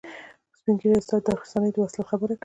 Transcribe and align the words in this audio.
سپین 0.57 0.75
ږیری 0.79 0.95
استاد 0.99 1.21
د 1.23 1.27
غرڅنۍ 1.39 1.69
د 1.73 1.77
وصلت 1.83 2.07
خبره 2.11 2.33
کوي. 2.35 2.39